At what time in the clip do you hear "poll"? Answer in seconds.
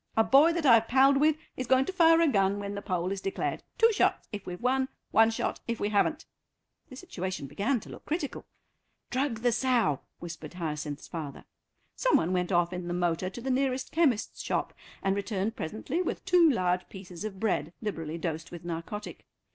2.81-3.11